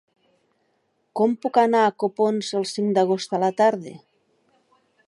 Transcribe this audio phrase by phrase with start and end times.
[1.21, 3.97] Com puc anar a Copons el cinc d'agost a la tarda?